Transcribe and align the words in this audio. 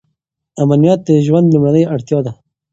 امنیت 0.61 0.99
د 1.05 1.09
ژوند 1.25 1.47
لومړنۍ 1.53 1.83
اړتیا 1.93 2.19
ده. 2.25 2.33